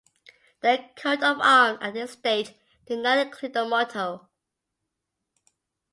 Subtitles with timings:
[0.61, 2.55] The coat of arms at this stage
[2.87, 4.27] did not include a motto.